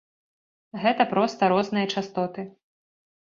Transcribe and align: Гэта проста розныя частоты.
Гэта 0.85 1.05
проста 1.11 1.49
розныя 1.53 1.91
частоты. 1.99 2.47